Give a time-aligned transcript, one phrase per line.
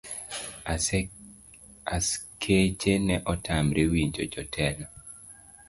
[1.95, 4.87] Askeche ne otamre winjo jojela.